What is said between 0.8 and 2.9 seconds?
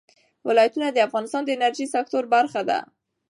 د افغانستان د انرژۍ سکتور برخه ده.